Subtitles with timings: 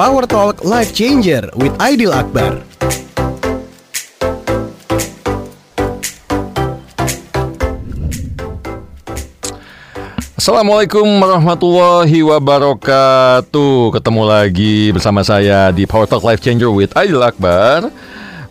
[0.00, 2.64] Power Talk Life Changer with Aidil Akbar.
[10.40, 14.00] Assalamualaikum warahmatullahi wabarakatuh.
[14.00, 17.92] Ketemu lagi bersama saya di Power Talk Life Changer with Aidil Akbar.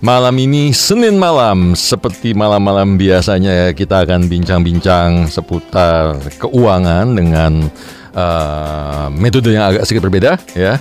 [0.05, 7.67] Malam ini Senin malam Seperti malam-malam biasanya ya Kita akan bincang-bincang seputar keuangan Dengan
[8.15, 10.79] uh, metode yang agak sedikit berbeda ya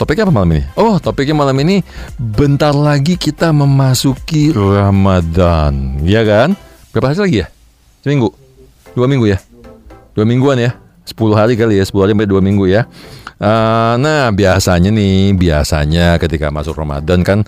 [0.00, 0.64] Topiknya apa malam ini?
[0.80, 1.84] Oh, topiknya malam ini
[2.16, 6.56] bentar lagi kita memasuki Ramadan, ya kan?
[6.88, 7.46] Berapa hari lagi ya?
[8.00, 8.32] Seminggu?
[8.96, 9.36] Dua minggu ya?
[10.16, 10.72] Dua mingguan ya?
[11.04, 12.88] 10 hari kali ya, 10 hari sampai dua minggu ya.
[13.36, 17.44] Uh, nah, biasanya nih, biasanya ketika masuk Ramadan kan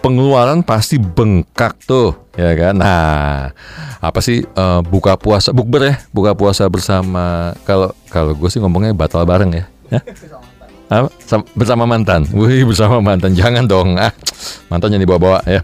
[0.00, 2.80] pengeluaran pasti bengkak tuh, ya kan?
[2.80, 3.52] Nah,
[4.00, 7.52] apa sih uh, buka puasa, bukber ya, buka puasa bersama.
[7.68, 9.64] Kalau kalau gue sih ngomongnya batal bareng ya.
[9.92, 10.02] Hah?
[10.90, 11.08] Apa?
[11.22, 12.26] Sam- bersama mantan.
[12.34, 13.30] Wih, bersama mantan.
[13.32, 13.94] Jangan dong.
[13.94, 14.10] Ah,
[14.66, 15.62] mantannya dibawa-bawa ya.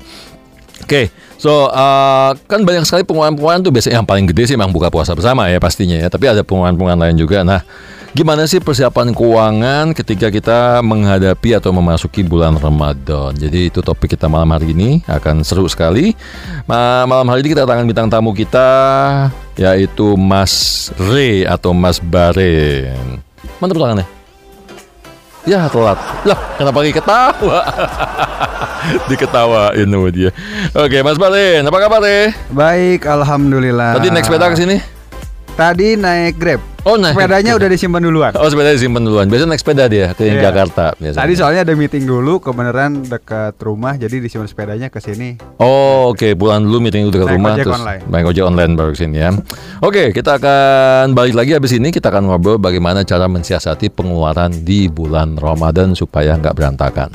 [0.87, 4.87] Oke, so uh, kan banyak sekali pengeluaran-pengeluaran tuh biasanya yang paling gede sih memang buka
[4.87, 6.07] puasa bersama ya pastinya ya.
[6.07, 7.43] Tapi ada pengeluaran-pengeluaran lain juga.
[7.43, 7.67] Nah,
[8.15, 13.35] gimana sih persiapan keuangan ketika kita menghadapi atau memasuki bulan Ramadan?
[13.35, 16.15] Jadi itu topik kita malam hari ini akan seru sekali.
[16.71, 18.69] Ma- malam hari ini kita tangan bintang tamu kita
[19.59, 23.19] yaitu Mas Re atau Mas Baren.
[23.59, 24.16] Mana tepuk tangannya?
[25.47, 25.95] Ya telat.
[26.27, 27.59] Lah kenapa lagi ketawa?
[29.11, 30.31] Diketawain sama dia.
[30.75, 33.95] Oke Mas Balen Apa kabar deh Baik, alhamdulillah.
[33.95, 34.77] Tadi naik sepeda ke sini?
[35.55, 36.76] Tadi naik Grab.
[36.87, 38.31] Oh naik Sepedanya udah disimpan duluan.
[38.39, 40.39] Oh sepeda disimpan duluan Biasanya naik sepeda dia ke Iya.
[40.41, 41.19] Jakarta biasanya.
[41.19, 45.35] Tadi soalnya ada meeting dulu, kebenaran dekat rumah, jadi disimpan sepedanya ke sini.
[45.59, 48.03] Oh oke pulang dulu meeting dulu dekat Naik rumah terus online.
[48.07, 49.31] naik ojek online baru ke sini ya.
[49.83, 54.87] Oke kita akan balik lagi habis ini kita akan ngobrol bagaimana cara mensiasati pengeluaran di
[54.87, 57.11] bulan Ramadan supaya nggak berantakan.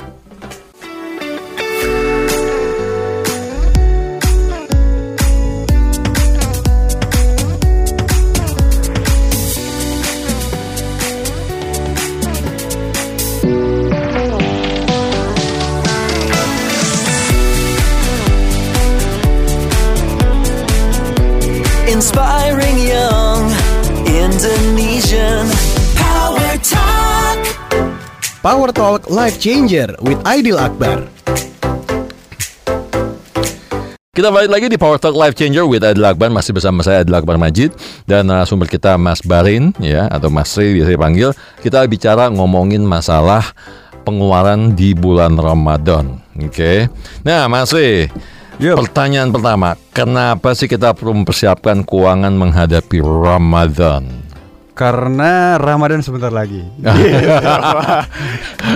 [28.42, 31.06] Power Talk Life Changer with Aidil Akbar.
[34.10, 37.14] Kita balik lagi di Power Talk Life Changer with Adil Akbar masih bersama saya Adil
[37.14, 37.70] Akbar Majid
[38.02, 41.30] dan narasumber kita Mas Barin ya atau Mas Sri biasa dipanggil.
[41.62, 43.46] Kita bicara ngomongin masalah
[44.02, 46.18] pengeluaran di bulan Ramadan.
[46.34, 46.90] Oke.
[47.22, 48.10] Nah, Mas Sri,
[48.58, 54.21] pertanyaan pertama, kenapa sih kita perlu mempersiapkan keuangan menghadapi Ramadan?
[54.82, 56.58] Karena Ramadan sebentar lagi.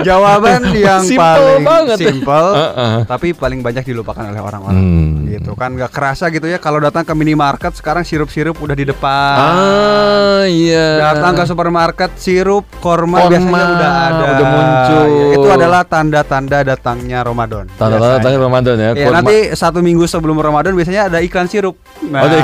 [0.07, 2.97] Jawaban yang Simple paling banget simple, Uh-uh.
[3.03, 4.79] tapi paling banyak dilupakan oleh orang-orang.
[4.79, 5.27] Hmm.
[5.27, 9.35] Gitu kan nggak kerasa gitu ya kalau datang ke minimarket sekarang sirup-sirup udah di depan.
[9.35, 11.11] Ah, iya.
[11.11, 14.23] Datang ke supermarket sirup korma, Korma, biasanya udah ada.
[14.31, 15.05] udah muncul.
[15.07, 17.65] Ya, itu adalah tanda-tanda datangnya Ramadan.
[17.75, 18.89] Tanda-tanda tanda Ramadan ya.
[18.95, 21.75] Ya, nanti satu minggu sebelum Ramadan biasanya ada iklan sirup.
[22.07, 22.37] Nah, ada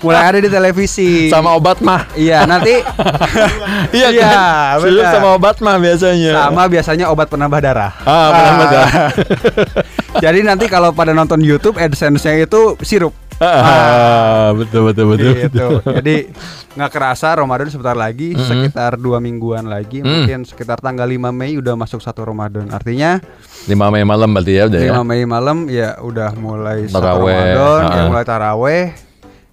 [0.00, 1.28] mulai ada di televisi.
[1.28, 2.08] sama obat mah.
[2.16, 2.74] Iya, nanti
[3.96, 4.30] Iya Iya,
[4.78, 5.12] kan?
[5.12, 6.32] Sama obat mah biasanya.
[6.46, 7.92] sama biasanya obat penambah darah.
[8.02, 9.10] Ah, penambah darah.
[10.24, 13.12] Jadi nanti kalau pada nonton YouTube AdSense-nya itu sirup.
[13.36, 15.32] Ah, betul betul betul.
[15.36, 15.66] gitu.
[16.00, 16.32] Jadi
[16.72, 18.40] nggak kerasa Ramadan sebentar lagi, Mm-mm.
[18.42, 20.08] sekitar dua mingguan lagi, Mm.
[20.08, 22.68] mungkin sekitar tanggal 5 Mei udah masuk satu Ramadan.
[22.68, 23.20] Artinya
[23.64, 24.92] 5 Mei malam berarti ya udah 5 ya.
[25.02, 28.06] Mei malam ya udah mulai satu Taraweh, Ramadan, ya ah.
[28.08, 28.82] mulai taraweh.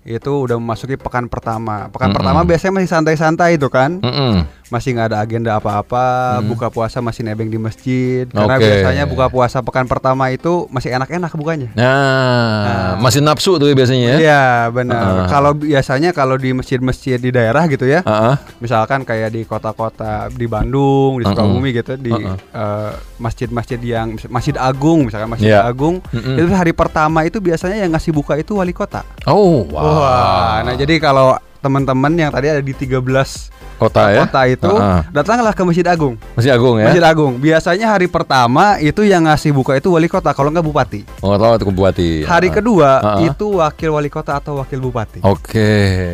[0.04, 1.88] Itu udah memasuki pekan pertama.
[1.88, 2.18] Pekan Mm-mm.
[2.20, 4.04] pertama biasanya masih santai-santai itu kan.
[4.04, 4.44] Mm-mm.
[4.68, 6.48] Masih nggak ada agenda apa-apa, Mm.
[6.48, 8.26] buka puasa masih nebeng di masjid.
[8.26, 11.70] Karena biasanya buka puasa pekan pertama itu masih enak-enak bukanya.
[11.74, 14.18] Nah, masih nafsu tuh biasanya ya.
[14.18, 15.02] Iya benar.
[15.04, 15.28] Ah.
[15.28, 18.36] Kalau biasanya kalau di masjid-masjid di daerah gitu ya, Ah, ah.
[18.58, 21.26] misalkan kayak di kota-kota di Bandung, di.
[21.26, 25.66] Sukabumi gitu, di eh, masjid-masjid yang Masjid Agung, misalkan Masjid Iya.
[25.66, 26.36] Agung, Mm-mm.
[26.36, 29.02] itu hari pertama itu biasanya yang ngasih buka itu wali kota.
[29.26, 29.82] Oh, wow.
[29.84, 33.50] Wah, nah jadi kalau teman-teman yang tadi ada di 13
[33.84, 34.24] Kota ya?
[34.24, 35.00] kota itu Heeh.
[35.12, 36.16] datanglah ke Masjid Agung.
[36.34, 36.86] Masjid Agung ya.
[36.88, 37.34] Masjid Agung.
[37.36, 41.02] Biasanya hari pertama itu yang ngasih buka itu wali kota kalau nggak bupati.
[41.20, 42.10] Oh, tahu itu bupati.
[42.24, 42.54] Hari Ah.
[42.54, 43.28] kedua Heeh.
[43.30, 45.20] itu wakil wali kota atau wakil bupati.
[45.22, 45.72] Oke.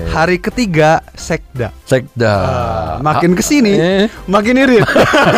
[0.08, 1.70] Hari ketiga sekda.
[1.84, 2.36] Sekda.
[2.36, 4.06] Ah, makin ke sini Eh.
[4.26, 4.86] makin irit.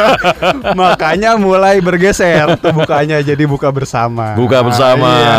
[0.74, 4.34] Makanya mulai bergeser tuh bukanya jadi buka bersama.
[4.34, 5.10] Buka bersama.
[5.12, 5.36] Iya.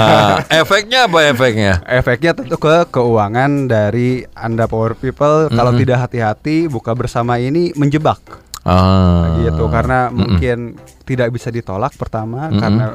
[0.63, 1.73] Efeknya apa efeknya?
[1.85, 8.19] Efeknya tentu ke keuangan dari Anda power people kalau tidak hati-hati buka bersama ini menjebak
[8.67, 9.39] Ah.
[9.43, 10.19] gitu karena Mm-mm.
[10.19, 10.59] mungkin
[11.07, 12.59] tidak bisa ditolak pertama Mm-mm.
[12.59, 12.87] karena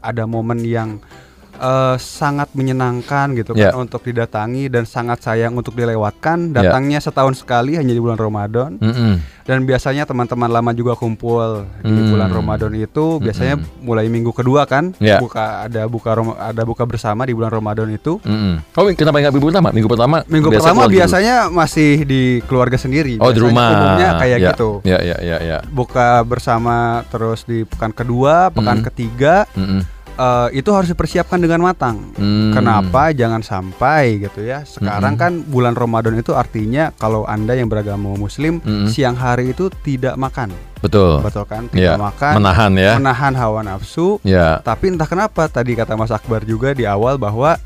[0.00, 1.00] ada momen yang
[1.60, 3.70] eh, sangat menyenangkan gitu Ya.
[3.70, 6.64] kan untuk didatangi dan sangat sayang untuk dilewatkan Ya.
[6.64, 9.20] datangnya setahun sekali hanya di bulan Ramadan Mm-mm.
[9.42, 12.10] dan biasanya teman-teman lama juga kumpul di Hmm.
[12.10, 15.18] bulan Ramadan itu biasanya mulai minggu kedua kan Ya.
[15.18, 18.64] buka ada buka ada buka bersama di bulan Ramadan itu Mm-mm.
[18.72, 19.68] Oh, kenapa nggak minggu pertama?
[19.70, 20.16] Minggu pertama.
[20.24, 20.96] Minggu biasa pertama keluar dulu.
[20.96, 23.14] biasanya masih di keluarga sendiri.
[23.16, 23.68] Oh, di Biasanya rumah.
[23.70, 24.48] Umumnya kayak ya.
[24.48, 24.70] gitu.
[24.82, 25.58] Ya, ya, ya, ya.
[25.68, 26.76] Buka bersama
[27.06, 28.84] terus di pekan kedua, pekan Mm.
[28.86, 29.82] ketiga Mm-mm.
[30.20, 32.12] Eh, itu harus dipersiapkan dengan matang.
[32.14, 32.52] Hmm.
[32.52, 33.08] Kenapa?
[33.10, 34.68] Jangan sampai gitu ya.
[34.68, 35.22] Sekarang Mm-mm.
[35.24, 38.92] kan bulan Ramadan itu artinya kalau anda yang beragama Muslim Mm-mm.
[38.92, 40.52] siang hari itu tidak makan,
[40.84, 41.24] Betul.
[41.24, 41.64] betul kan?
[41.72, 41.96] Ya.
[41.96, 42.92] Tidak makan, Menahan ya.
[43.00, 44.20] menahan hawa nafsu.
[44.20, 44.60] Ya.
[44.60, 47.56] Tapi entah kenapa tadi kata Mas Akbar juga di awal bahwa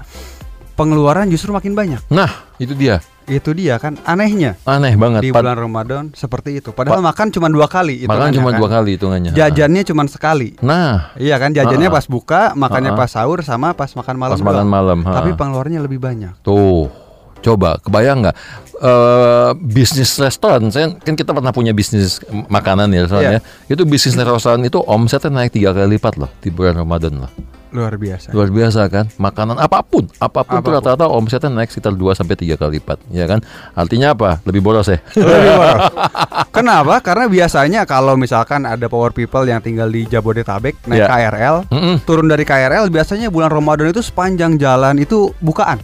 [0.75, 2.03] pengeluaran justru makin banyak.
[2.11, 2.99] Nah, itu dia.
[3.25, 4.61] Itu dia kan anehnya.
[4.65, 5.25] Aneh banget.
[5.25, 6.71] di bulan Ramadan seperti itu.
[6.71, 8.05] Padahal makan cuma dua kali.
[8.05, 8.59] Makan hitungannya cuma kan.
[8.61, 9.31] dua kali hitungannya.
[9.33, 10.49] Jajannya cuma sekali.
[10.61, 14.37] Nah, Iya kan jajannya pas buka, makannya pas sahur sama pas makan malam.
[14.37, 14.69] pas makan doang.
[14.69, 14.99] malam.
[15.03, 15.13] ha.
[15.17, 16.37] Tapi pengeluarannya lebih banyak.
[16.41, 16.93] Tuh,
[17.41, 18.37] coba kebayang nggak
[18.77, 20.69] eh bisnis restoran?
[20.69, 23.73] Saya kan kita pernah punya bisnis makanan ya, soalnya Iya.
[23.73, 27.31] itu bisnis restoran itu omsetnya naik tiga kali lipat loh di bulan Ramadan loh.
[27.75, 28.31] Luar biasa.
[28.31, 29.11] Luar biasa kan?
[29.19, 30.73] Makanan apa pun, apa pun, Apa pun.
[30.73, 33.43] rata-rata omsetnya naik sekitar 2 sampai tiga kali lipat, ya kan?
[33.75, 34.39] Artinya apa?
[34.47, 35.03] Lebih boros ya.
[35.13, 35.83] Lebih boros.
[36.57, 37.03] Kenapa?
[37.03, 41.07] Karena biasanya kalau misalkan ada power people yang tinggal di Jabodetabek naik Iya.
[41.11, 41.97] KRL, Mm-mm.
[42.07, 45.83] turun dari KRL biasanya bulan Ramadan itu sepanjang jalan itu bukaan.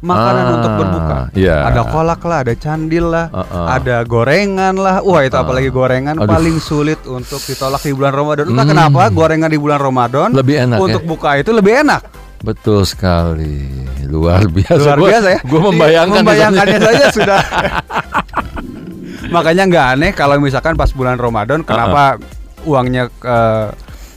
[0.00, 1.18] Makanan Ah, untuk berbuka.
[1.34, 1.56] iya.
[1.62, 3.66] Ada kolak lah, ada candil lah, Uh-uh.
[3.68, 5.00] ada gorengan lah.
[5.00, 6.24] Wah, itu apalagi gorengan Aduh.
[6.26, 8.48] paling sulit untuk ditolak di bulan Ramadan.
[8.48, 8.72] Entah Hmm.
[8.72, 11.06] kenapa gorengan di bulan Ramadan Lebih enak untuk ya?
[11.06, 12.00] buka itu lebih enak.
[12.40, 13.68] Betul sekali,
[14.02, 14.80] luar biasa.
[14.80, 15.40] Luar Gua- biasa ya.
[15.42, 17.40] Gue membayangkan, membayangkannya saja sudah.
[19.28, 22.16] Makanya nggak aneh kalau misalkan pas bulan Ramadan kenapa
[22.62, 23.68] uangnya eh,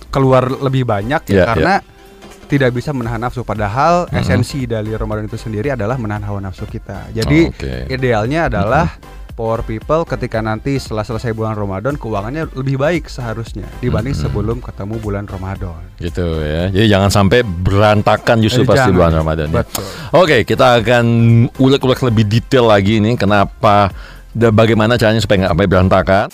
[0.10, 1.74] keluar lebih banyak ya Iya, karena
[2.46, 7.10] tidak bisa menahan nafsu padahal esensi dari Ramadan itu sendiri adalah menahan hawa nafsu kita.
[7.12, 7.74] Jadi Oh, oke.
[7.88, 9.00] idealnya adalah
[9.34, 14.96] power people ketika nanti setelah selesai bulan Ramadan keuangannya lebih baik seharusnya dibanding sebelum ketemu
[15.00, 15.82] bulan Ramadan.
[15.98, 16.70] Gitu ya.
[16.70, 18.94] Jadi jangan sampai berantakan justru Eh, pas di jangan.
[18.94, 19.48] bulan Ramadan.
[19.50, 19.64] ya.
[20.12, 21.06] Oke, kita akan
[21.58, 23.90] ulik-ulik lebih detail lagi nih kenapa
[24.30, 26.26] dan bagaimana caranya supaya nggak sampai berantakan.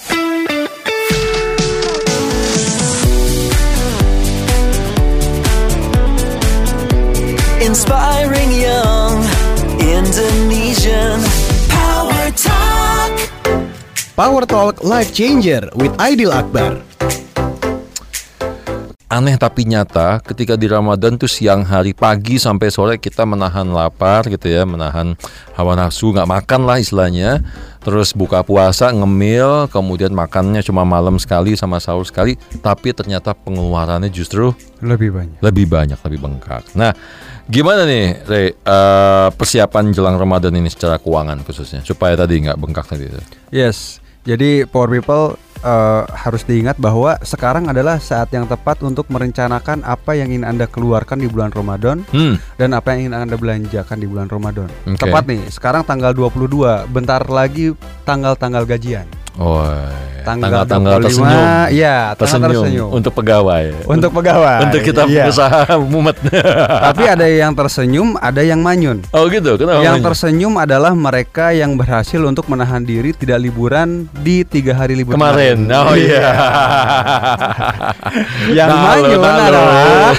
[7.60, 9.20] Inspiring young
[9.84, 11.20] Indonesian
[11.68, 13.12] Power Talk.
[14.16, 16.80] Power Talk Life Changer with Aidil Akbar.
[19.10, 24.30] Aneh tapi nyata, ketika di Ramadan tuh siang hari pagi sampai sore kita menahan lapar
[24.30, 25.18] gitu ya, menahan
[25.58, 27.44] hawa nafsu, nggak makan lah istilahnya.
[27.82, 34.14] Terus buka puasa, ngemil, kemudian makannya cuma malam sekali sama sahur sekali, tapi ternyata pengeluarannya
[34.14, 35.38] justru Lebih banyak.
[35.42, 36.64] lebih banyak, lebih bengkak.
[36.78, 36.94] Nah,
[37.50, 42.86] gimana nih, Rey, eh, persiapan jelang Ramadan ini secara keuangan khususnya, supaya tadi nggak bengkak
[42.86, 43.10] tadi.
[43.50, 49.84] Yes, jadi power people eh, harus diingat bahwa sekarang adalah saat yang tepat untuk merencanakan
[49.84, 53.98] apa yang ingin anda keluarkan di bulan Ramadan Hmm, dan apa yang ingin anda belanjakan
[54.00, 54.70] di bulan Ramadan.
[54.88, 55.02] Oke.
[55.02, 57.76] Tepat nih, sekarang tanggal 22, bentar lagi
[58.08, 59.04] tanggal-tanggal gajian.
[59.38, 59.68] Oh,
[60.20, 62.90] Tanggal, 25, tersenyum, Iya, tanggal tersenyum, tersenyum.
[62.92, 63.66] untuk pegawai.
[63.88, 64.58] Untuk pegawai.
[64.62, 65.26] untuk kita Iya.
[65.26, 66.18] pengusaha mumet.
[66.92, 69.02] Tapi ada yang tersenyum, ada yang manyun.
[69.10, 69.82] oh gitu, kenapa?
[69.82, 70.06] yang Manya?
[70.06, 75.66] tersenyum adalah mereka yang berhasil untuk menahan diri tidak liburan di tiga hari libur kemarin.
[75.66, 76.30] Oh iya.
[78.52, 79.40] Yang Halo, manyun halo.
[79.40, 80.12] adalah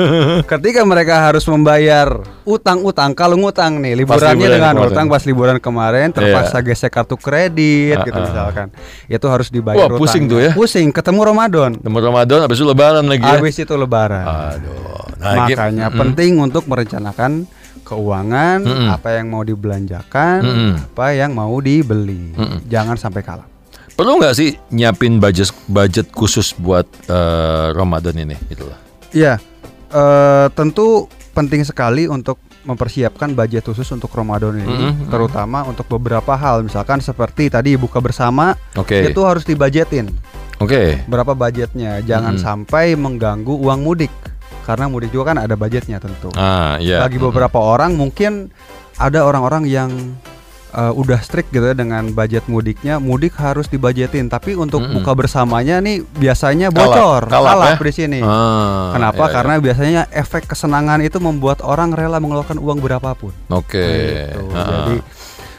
[0.56, 2.08] ketika mereka harus membayar
[2.44, 3.12] utang-utang.
[3.12, 4.92] Kalau ngutang nih, liburannya liburan dengan kemarin.
[4.92, 6.64] utang pas liburan kemarin terpaksa Iya.
[6.64, 8.26] gesek kartu kredit gitu Ah, ah.
[8.26, 8.57] misalkan.
[9.06, 10.52] Itu harus dibayar Wah, pusing tuh ya.
[10.56, 11.78] Pusing, ketemu Ramadan.
[11.78, 13.38] Temu Ramadan habis itu lebaran lagi ya.
[13.38, 14.24] Habis itu lebaran.
[14.26, 15.06] Aduh.
[15.18, 16.00] Nah, Makanya Mm-mm.
[16.02, 17.46] penting untuk merencanakan
[17.82, 18.88] keuangan, Mm-mm.
[18.90, 20.72] apa yang mau dibelanjakan, Mm-mm.
[20.92, 22.34] apa yang mau dibeli.
[22.34, 22.66] Mm-mm.
[22.66, 23.46] Jangan sampai kalah.
[23.98, 28.78] Perlu nggak sih nyiapin budget budget khusus buat eh, Ramadan ini gitu loh.
[29.10, 29.42] Iya,
[29.90, 32.38] eh, tentu penting sekali untuk
[32.68, 35.08] mempersiapkan budget khusus untuk Ramadan ini, mm.
[35.08, 39.08] terutama untuk beberapa hal, misalkan seperti tadi buka bersama, Oke.
[39.08, 40.12] itu harus dibajetin.
[40.60, 41.00] Oke.
[41.08, 42.04] Berapa budgetnya?
[42.04, 42.44] Jangan Mm-mm.
[42.44, 44.12] sampai mengganggu uang mudik,
[44.68, 46.28] karena mudik juga kan ada budgetnya tentu.
[46.36, 47.00] Ah, iya.
[47.00, 48.52] Bagi beberapa orang mungkin
[49.00, 49.88] ada orang-orang yang
[50.72, 54.26] uh, udah strict gitu ya dengan budget mudiknya, mudik harus dibajetin.
[54.26, 55.00] Tapi untuk Mm-mm.
[55.00, 57.84] buka bersamanya nih biasanya Kalap, bocor, kalap kalap ya?
[57.84, 58.20] di sini.
[58.20, 59.16] Ah, Kenapa?
[59.18, 59.34] iya, iya.
[59.34, 63.32] Karena biasanya efek kesenangan itu membuat orang rela mengeluarkan uang berapapun.
[63.48, 63.84] Oke.
[64.28, 64.40] Gitu.
[64.52, 64.96] Ah, Jadi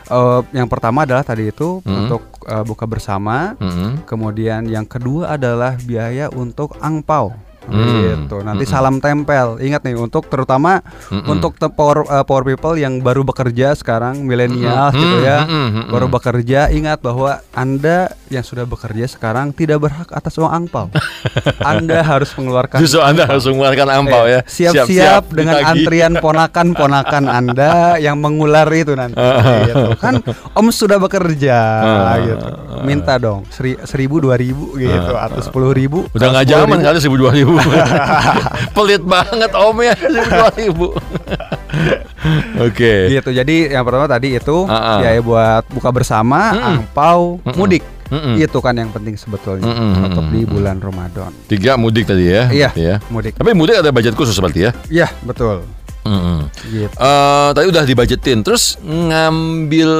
[0.09, 1.95] uh, yang pertama adalah tadi itu Mm.
[2.05, 3.53] untuk uh, buka bersama.
[3.57, 4.03] mm-mm.
[4.05, 7.33] Kemudian yang kedua adalah biaya untuk angpau.
[7.61, 8.23] Hmm.
[8.23, 8.37] Gitu.
[8.39, 8.73] Nanti Mm-mm.
[8.73, 9.57] salam tempel.
[9.57, 11.27] Ingat nih untuk terutama Mm-mm.
[11.29, 14.97] untuk te- power uh, power people yang baru bekerja sekarang milenial Mm-mm.
[14.97, 15.39] gitu ya.
[15.43, 15.67] Mm-mm.
[15.69, 15.85] Mm-mm.
[15.89, 20.87] Baru bekerja ingat bahwa Anda yang sudah bekerja sekarang tidak berhak atas uang angpau.
[21.61, 24.39] anda harus mengeluarkan Justru Anda harus mengeluarkan ampau Eh, ya.
[24.45, 25.71] Siap-siap dengan ditagih.
[25.75, 29.17] antrian ponakan-ponakan Anda yang mengular itu nanti.
[29.65, 29.97] gitu.
[29.97, 32.47] Kan Om sudah bekerja Ah, gitu.
[32.81, 36.05] Minta dong seri, seribu dua ribu gitu atau sepuluh ribu.
[36.11, 37.48] Udah nggak zaman 10.000, kali seribu dua ribu.
[38.75, 40.87] Pelit banget om ya dua ribu.
[42.65, 42.93] Oke.
[43.13, 43.29] Gitu.
[43.31, 44.97] Jadi yang pertama tadi itu Ah, ah.
[44.99, 46.67] biaya buat buka bersama, Mm-mm.
[46.67, 47.55] angpau, Mm-mm.
[47.55, 47.83] mudik.
[48.09, 48.41] Mm-mm.
[48.41, 50.09] Itu kan yang penting sebetulnya Mm-mm.
[50.09, 51.29] untuk di bulan Ramadan.
[51.45, 52.49] Tiga mudik tadi ya.
[52.49, 52.95] Iya, ya.
[53.07, 53.37] mudik.
[53.37, 54.71] Tapi mudik ada budget khusus berarti ya.
[54.89, 55.61] Iya, betul.
[56.03, 56.49] Mm-mm.
[56.67, 56.93] Gitu.
[56.95, 58.41] Eh, tadi udah dibajetin.
[58.41, 59.91] Terus ngambil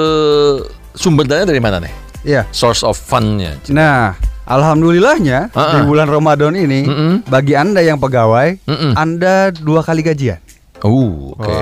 [0.98, 1.94] sumber dana dari mana nih?
[2.26, 2.42] Iya.
[2.52, 3.56] Source of fundnya.
[3.70, 4.18] Nah,
[4.50, 5.86] alhamdulillahnya Ah, di ah.
[5.86, 7.14] bulan Ramadan ini Mm-mm.
[7.26, 8.94] bagi Anda yang pegawai, Mm-mm.
[8.94, 10.42] Anda dua kali gajian.
[10.82, 11.60] Oh, oke.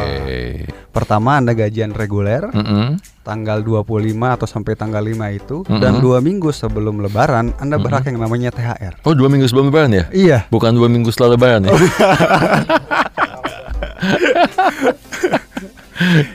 [0.89, 2.97] Pertama Anda gajian reguler Mm-mm.
[3.21, 5.81] tanggal 25 atau sampai tanggal 5 itu Mm-mm.
[5.81, 9.03] dan dua minggu sebelum lebaran Anda berhak yang namanya THR.
[9.03, 10.05] Oh, dua minggu sebelum lebaran ya?
[10.09, 10.37] Iya.
[10.47, 11.73] Bukan dua minggu setelah lebaran ya?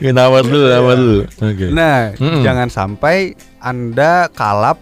[0.03, 1.21] Ya, nawar dulu, nawar dulu.
[1.47, 1.71] Oke.
[1.71, 2.43] Nah, Mm-mm.
[2.43, 4.75] jangan sampai Anda kalap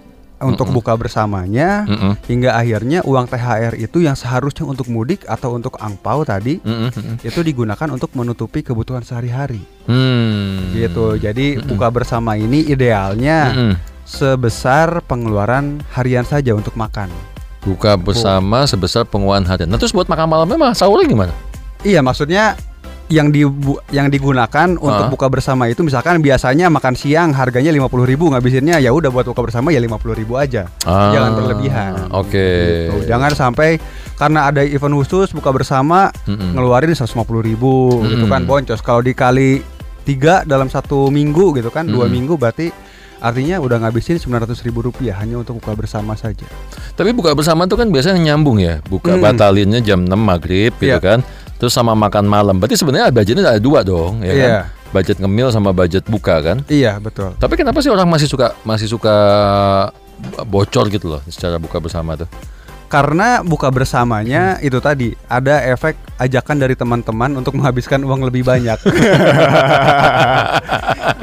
[0.44, 2.14] untuk buka bersamanya Mm-mm.
[2.26, 7.16] hingga akhirnya uang THR itu yang seharusnya untuk mudik atau untuk angpau tadi Mm-mm, mm-mm.
[7.22, 9.62] itu digunakan untuk menutupi kebutuhan sehari-hari.
[9.86, 10.74] Hmm.
[10.74, 11.18] Gitu.
[11.22, 13.74] Jadi buka bersama ini idealnya Mm-mm.
[14.06, 17.10] sebesar pengeluaran harian saja untuk makan.
[17.62, 19.70] Buka bersama sebesar pengeluaran harian.
[19.70, 21.34] Nah, terus buat makan malamnya mah sahurnya gimana?
[21.86, 22.58] Iya, maksudnya
[23.12, 23.44] yang di
[23.92, 28.90] yang digunakan untuk buka bersama itu misalkan biasanya makan siang harganya 50.000 ribu ngabisinnya ya
[28.90, 32.48] udah buat buka bersama ya 50.000 ribu aja Ah, jangan berlebihan Oke.
[32.88, 33.06] Gitu.
[33.06, 33.84] jangan sampai
[34.16, 36.56] karena ada event khusus buka bersama Mm-mm.
[36.56, 37.74] ngeluarin 150.000 ribu
[38.08, 39.60] gitu kan boncos kalau dikali
[40.02, 42.16] tiga dalam satu minggu gitu kan dua Mm-mm.
[42.16, 42.72] minggu berarti
[43.20, 46.48] artinya udah ngabisin 900.000 ribu rupiah hanya untuk buka bersama saja
[46.92, 48.82] Tapi buka bersama tuh kan biasanya nyambung ya.
[48.84, 49.22] Buka Hmm.
[49.22, 50.98] batalinnya jam 6 maghrib gitu Iya.
[50.98, 51.20] kan.
[51.62, 52.58] Terus sama makan malam.
[52.58, 54.50] Berarti sebenarnya budgetnya ada dua dong, ya kan?
[54.50, 54.60] Iya.
[54.92, 56.58] Budget ngemil sama budget buka kan.
[56.68, 59.16] iya betul Tapi kenapa sih orang masih suka masih suka
[60.44, 62.28] bocor gitu loh secara buka bersama tuh?
[62.92, 68.76] Karena buka bersamanya itu tadi ada efek ajakan dari teman-teman untuk menghabiskan uang lebih banyak.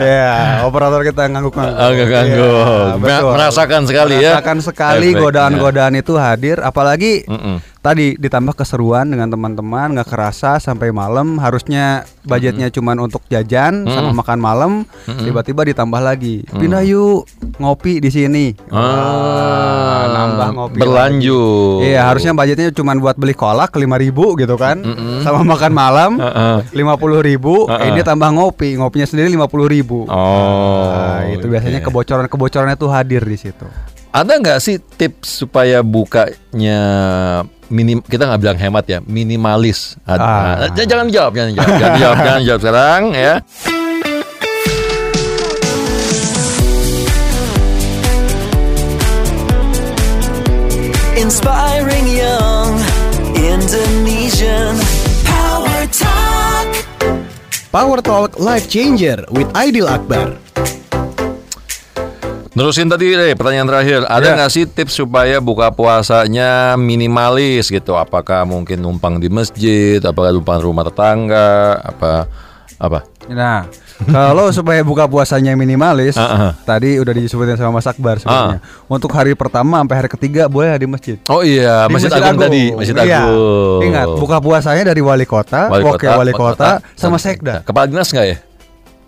[0.00, 1.76] ya, operator kita ngangguk-ngangguk.
[1.76, 2.40] Agak ganggu.
[2.40, 3.32] Iya, betul.
[3.36, 4.40] Merasakan sekali ya.
[4.40, 5.22] Merasakan sekali efeknya.
[5.28, 7.60] godaan-godaan itu hadir, apalagi Mm-mm.
[7.78, 11.84] Tadi ditambah keseruan dengan teman-teman nggak kerasa sampai malam harusnya
[12.22, 14.72] budgetnya cuman untuk jajan sama makan malam
[15.06, 17.24] tiba-tiba ditambah lagi pindah yuk
[17.56, 18.82] ngopi di sini Wah,
[19.98, 21.78] Ah, nambah ngopi berlanjut.
[21.80, 21.88] lagi.
[21.88, 25.22] iya harusnya budgetnya cuman buat beli kolak 5000 gitu kan Mm-mm.
[25.22, 26.10] sama makan malam
[26.70, 27.90] lima puluh ribu Heeh.
[27.90, 30.88] ini tambah ngopi ngopinya sendiri lima puluh ribu Oh.
[30.88, 33.66] Nah, itu biasanya kebocoran kebocorannya tuh hadir di situ
[34.08, 36.80] Ada nggak sih tips supaya bukanya
[37.68, 40.00] minim kita nggak bilang hemat ya minimalis.
[40.02, 40.54] Ada, Ah.
[40.64, 43.34] nah, j- jangan jawab, jangan jawab, jangan jawab, jangan jawab sekarang ya.
[51.18, 52.72] Inspiring young
[53.34, 54.78] Indonesian
[55.24, 56.68] Power Talk.
[57.70, 60.38] Power Talk Life Changer with Aidil Akbar.
[62.58, 64.02] Nerusin tadi deh pertanyaan terakhir.
[64.04, 64.34] Ada Ya.
[64.34, 67.94] nggak sih tips supaya buka puasanya minimalis gitu?
[67.94, 70.02] Apakah mungkin numpang di masjid?
[70.02, 71.78] Apakah numpang rumah tetangga?
[71.78, 72.26] Apa
[72.76, 73.06] apa?
[73.28, 73.70] Nah,
[74.04, 76.52] kalau supaya buka puasanya minimalis, Ah, ah.
[76.58, 78.58] tadi udah disebutin sama Mas Akbar sebenarnya.
[78.90, 81.14] Untuk hari pertama sampai hari ketiga boleh di masjid.
[81.28, 83.22] Oh iya, Di Masjid, Agung, tadi, Masjid Iya.
[83.22, 83.80] Agung.
[83.86, 87.62] Ingat, buka puasanya dari wali kota, Wali wakil kota, wali wali kota, sama sekda.
[87.62, 88.36] Kepala dinas nggak ya?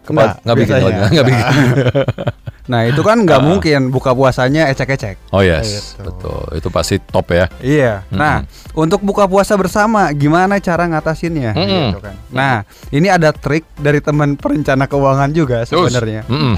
[0.00, 0.74] Kepala, Nggak, bikin,
[1.12, 1.46] nggak bikin.
[2.70, 3.44] Nah itu kan nggak Ah.
[3.44, 5.18] mungkin buka puasanya ecek-ecek.
[5.30, 6.06] Oh yes, Gitu.
[6.06, 6.42] betul.
[6.54, 7.50] Itu pasti top ya.
[7.58, 8.06] Iya.
[8.08, 11.50] Nah, untuk buka puasa bersama, gimana cara ngatasinnya?
[11.50, 11.86] Mm-mm.
[11.88, 12.14] Gitu kan.
[12.30, 16.22] Nah, ini ada trik dari teman perencana keuangan juga sebenarnya.
[16.24, 16.54] mm-mm.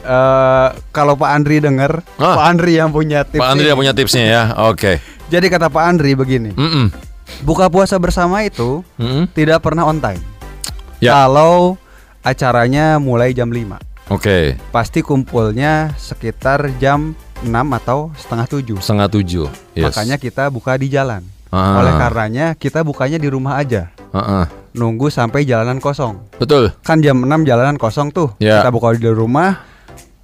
[0.00, 2.34] Eh, kalau Pak Andri dengar, Ah.
[2.36, 3.38] Pak Andri yang punya tips.
[3.38, 4.42] Pak Andri yang punya tipsnya ya.
[4.64, 4.98] Oke.
[5.26, 6.86] Jadi kata Pak Andri begini, Mm-mm.
[7.40, 9.26] buka puasa bersama itu Mm-mm.
[9.28, 10.22] tidak pernah on time.
[10.98, 11.18] Ya.
[11.18, 11.81] Kalau
[12.22, 14.58] acaranya mulai jam 5 Oke.
[14.74, 19.46] Pasti kumpulnya sekitar jam 6 atau setengah 7 Setengah tujuh.
[19.78, 19.88] Yes.
[19.88, 21.22] Makanya kita buka di jalan.
[21.48, 21.80] Ah.
[21.80, 23.88] Oleh karenanya kita bukanya di rumah aja.
[24.12, 24.44] Heeh.
[24.76, 26.18] Nunggu sampai jalanan kosong.
[26.36, 26.72] Betul.
[26.82, 28.34] Kan jam 6 jalanan kosong tuh.
[28.36, 28.60] Ya.
[28.60, 29.64] Kita buka di rumah.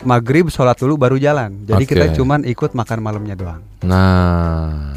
[0.04, 1.66] Maghrib sholat dulu baru jalan.
[1.66, 1.90] Jadi Oke.
[1.96, 3.60] kita cuman ikut makan malamnya doang.
[3.82, 4.94] Nah.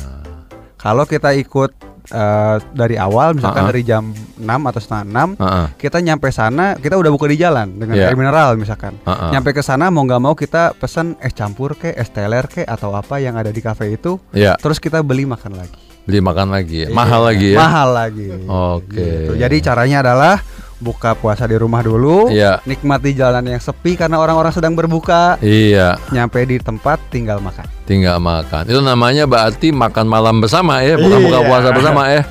[0.78, 3.72] Kalau kita ikut eh, dari awal misalkan Ah, ah.
[3.72, 4.04] dari jam
[4.36, 5.66] 6 atau setengah 6 Heeh.
[5.78, 8.08] kita nyampe sana kita udah buka di jalan dengan Ya.
[8.08, 9.32] air mineral misalkan Ah, ah.
[9.32, 12.92] nyampe ke sana mau nggak mau kita pesen es campur ke es teler ke atau
[12.92, 14.58] apa yang ada di kafe itu Ya.
[14.58, 16.78] terus kita beli makan lagi Beli makan lagi.
[16.82, 16.90] ya.
[16.90, 17.58] Mahal Iya, lagi ya.
[17.60, 18.98] mahal lagi Oke.
[18.98, 19.34] Gitu.
[19.38, 20.36] jadi caranya adalah
[20.82, 22.58] buka puasa di rumah dulu Iya.
[22.66, 26.02] nikmati jalan yang sepi karena orang-orang sedang berbuka Iya.
[26.10, 28.66] nyampe di tempat tinggal makan Tinggal makan.
[28.66, 31.26] Itu namanya berarti makan malam bersama ya, bukan Iya.
[31.28, 32.22] buka puasa bersama ya.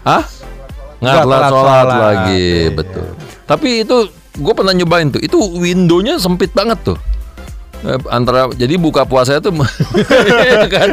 [0.00, 0.24] Hah?
[1.00, 1.86] Nggak telat sholat.
[1.88, 2.70] lagi, Iya.
[2.72, 3.06] betul.
[3.44, 3.96] Tapi itu
[4.36, 5.18] gue pernah nyobain tuh.
[5.18, 6.98] Itu windownya sempit banget tuh.
[7.80, 9.48] Eh, antara jadi buka puasa itu
[10.44, 10.88] iya kan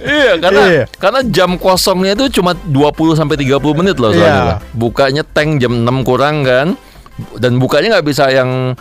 [0.00, 0.84] iya karena Iya.
[0.96, 4.56] karena jam kosongnya itu cuma 20 sampai 30 menit loh soalnya Iya.
[4.72, 6.72] bukanya tank jam 6 kurang kan
[7.36, 8.72] dan bukanya nggak bisa yang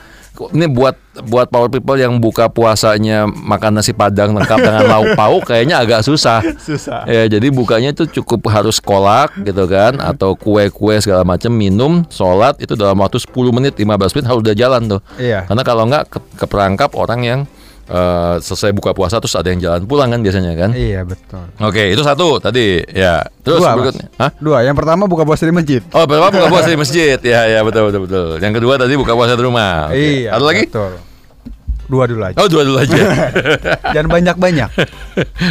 [0.56, 0.96] ini buat
[1.28, 6.02] buat power people yang buka puasanya makan nasi padang lengkap dengan lauk pauk kayaknya agak
[6.08, 6.40] susah.
[6.58, 7.04] Susah.
[7.06, 12.58] Ya, jadi bukanya itu cukup harus kolak gitu kan atau kue-kue segala macam, minum, sholat
[12.64, 15.02] itu dalam waktu 10 menit, 15 menit harus udah jalan tuh.
[15.20, 15.44] iya.
[15.46, 17.40] Karena kalau nggak ke, keperangkap orang yang
[17.92, 20.72] eh, selesai buka puasa terus ada yang jalan pulang kan biasanya kan.
[20.72, 23.20] iya betul Oke, itu satu tadi ya.
[23.42, 24.32] Terus Dua, berikutnya, Hah?
[24.36, 27.18] dua yang pertama buka puasa di masjid Oh, pertama buka puasa di masjid.
[27.20, 28.28] Ya, ya betul betul betul.
[28.38, 29.90] Yang kedua tadi buka puasa di rumah.
[29.90, 29.98] Oke.
[29.98, 30.66] iya Ada lagi?
[30.66, 30.94] betul
[31.86, 32.96] dua dulu aja Oh, dua dulu aja.
[33.94, 34.70] jangan banyak-banyak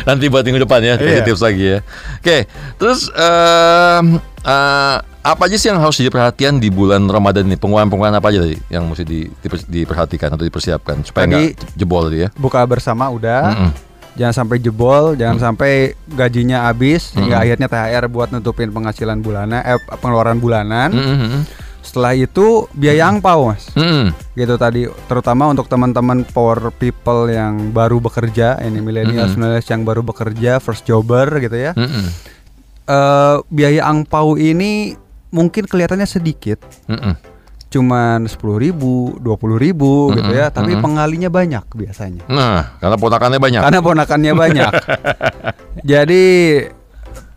[0.03, 1.21] Nanti buat minggu depan ya, Iya.
[1.21, 1.79] tips lagi ya.
[2.17, 7.55] Oke, terus em, eh, apa aja sih yang harus jadi perhatian di bulan Ramadan ini?
[7.55, 12.03] Pengeluaran-pengeluaran apa aja tadi yang mesti di- diper- diperhatikan atau dipersiapkan supaya Tadi- nggak jebol
[12.07, 12.29] tadi ya?
[12.35, 13.71] buka bersama udah Mm-mm.
[14.13, 15.73] jangan sampai jebol jangan sampai
[16.09, 17.45] gajinya habis hingga Mm-mm.
[17.47, 21.45] akhirnya THR buat nutupin penghasilan bulanan eh pengeluaran bulanan Mm-mm.
[21.81, 24.17] setelah itu biaya angpau mas Mm-mm.
[24.35, 28.83] gitu tadi terutama untuk teman-teman power people yang baru bekerja ini Mm-mm.
[28.83, 32.09] millennials yang baru bekerja first jobber gitu ya Mm-mm.
[32.83, 34.99] Eh, biaya angpau ini
[35.31, 37.15] mungkin kelihatannya sedikit Mm-mm.
[37.67, 40.83] cuman sepuluh ribu dua puluh ribu gitu Mm-mm, ya tapi mm-mm.
[40.83, 43.61] pengalinya banyak biasanya Nah, karena ponakannya banyak.
[43.61, 44.73] karena ponakannya banyak.
[45.93, 46.25] Jadi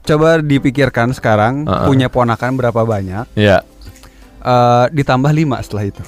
[0.04, 1.86] coba dipikirkan sekarang Uh-uh.
[1.86, 3.62] punya ponakan berapa banyak, Ya.
[4.40, 6.04] eh, ditambah lima setelah itu.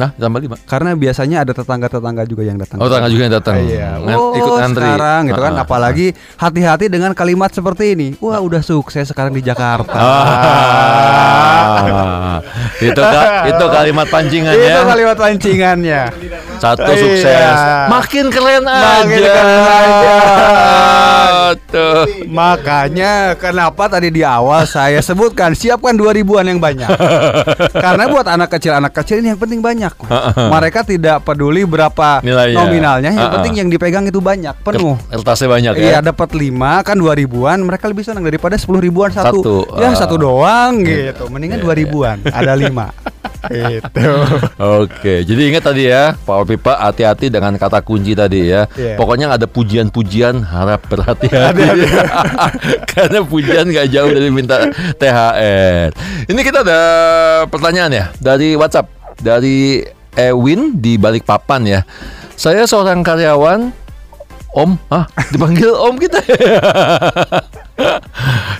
[0.00, 0.56] Nah, tambah lima.
[0.64, 2.80] Karena biasanya ada tetangga-tetangga juga yang datang.
[2.80, 3.54] Oh, tetangga juga yang datang.
[3.60, 4.00] Iya.
[4.16, 4.80] Oh, ikut ngantri.
[4.82, 5.52] sekarang gitu kan.
[5.52, 5.64] Ah, ah.
[5.68, 8.08] Apalagi hati-hati dengan kalimat seperti ini.
[8.16, 9.92] Wah, udah sukses sekarang di Jakarta.
[11.70, 12.38] Ah,
[12.78, 16.02] itu ka- itu kalimat pancingan Itu kalimat pancingannya.
[16.56, 16.96] Satu Iya.
[16.98, 17.56] sukses,
[17.88, 18.84] makin keren aja.
[18.98, 20.16] Makin keren aja.
[21.66, 22.04] Tuh.
[22.28, 26.86] Makanya kenapa tadi di awal saya sebutkan siapkan dua ribuan yang banyak.
[27.84, 29.89] Karena buat anak kecil anak kecil ini yang penting banyak.
[29.98, 30.36] Mas.
[30.36, 32.56] Mereka tidak peduli berapa Nilainya.
[32.60, 34.96] nominalnya, yang penting yang dipegang itu banyak, penuh.
[35.10, 36.00] Kertasnya banyak Iya ya.
[36.00, 39.96] dapat lima kan dua ribuan mereka lebih senang daripada sepuluh ribuan satu, Satu, ya ah.
[39.96, 42.92] satu doang gitu mendingan dua ribuan ada lima
[43.48, 44.08] itu
[44.60, 48.68] Oke, jadi ingat tadi ya, Power People hati-hati dengan kata kunci tadi ya.
[48.76, 49.00] Iya.
[49.00, 51.64] Pokoknya ada pujian-pujian harap berhati-hati.
[52.92, 54.68] Karena pujian gak jauh dari minta
[55.00, 55.88] THR.
[56.28, 56.80] Ini kita ada
[57.48, 59.84] pertanyaan ya dari WhatsApp dari
[60.18, 61.80] Ewin di Balikpapan ya.
[62.34, 63.70] Saya seorang karyawan
[64.50, 66.18] Om, ah dipanggil Om kita.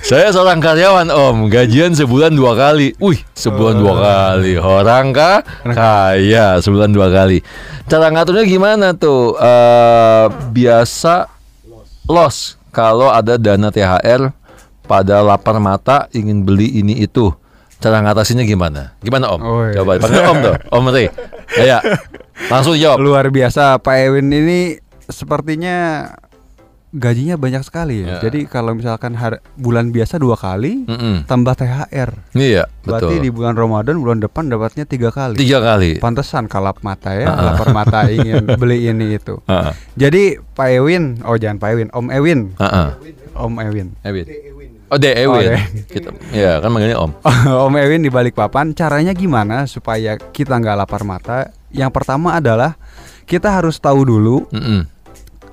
[0.07, 2.94] Saya seorang karyawan Om, gajian sebulan dua kali.
[3.03, 4.55] Wih, sebulan dua kali.
[4.55, 5.42] Orang kah?
[5.66, 7.42] Kaya sebulan dua kali.
[7.90, 9.35] Cara ngaturnya gimana tuh?
[9.35, 11.27] Eh, biasa
[12.07, 14.31] loss kalau ada dana THR
[14.87, 17.35] pada lapar mata ingin beli ini itu.
[17.81, 18.93] Cara ngatasinnya gimana?
[19.01, 19.40] Gimana Om?
[19.40, 19.81] Oh, iya.
[19.81, 21.05] Coba panggil Om tuh, Om Ri.
[21.59, 21.81] Ya,
[22.47, 23.01] langsung jawab.
[23.01, 24.77] luar biasa Pak Ewin ini
[25.09, 26.07] sepertinya
[26.90, 28.19] gajinya banyak sekali ya.
[28.19, 28.19] Ya.
[28.21, 31.23] Jadi kalau misalkan har- bulan biasa dua kali, Mm-mm.
[31.25, 32.11] tambah THR.
[32.33, 33.23] Iya, Berarti betul.
[33.23, 35.38] di bulan Ramadan bulan depan dapatnya tiga kali.
[35.38, 35.97] Tiga kali.
[35.97, 39.38] Pantesan kalap mata ya, lapar mata ingin beli ini itu.
[39.47, 39.73] Heeh.
[39.97, 42.88] Jadi Pak Ewin, oh jangan Pak Ewin, Om Ewin, Heeh.
[43.33, 43.88] Om Ewin.
[44.03, 44.27] Ewin.
[44.90, 45.46] Oh, De Ewin.
[45.46, 45.59] De.
[45.88, 47.12] Kita, ya kan manggilnya Om.
[47.66, 51.38] Om Ewin di balik papan, caranya gimana supaya kita nggak lapar mata?
[51.68, 52.74] Yang pertama adalah
[53.22, 54.83] kita harus tahu dulu Mm-mm.